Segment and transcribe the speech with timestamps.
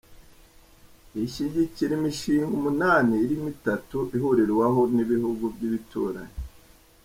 [1.25, 6.35] Ishyigikira imishinga umunani irimo itatu ihurirwaho n’ibihugu by’ibituranyi.